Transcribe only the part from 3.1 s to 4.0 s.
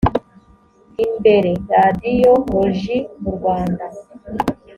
mu rwanda